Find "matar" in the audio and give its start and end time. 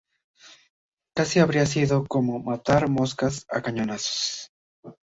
2.41-2.89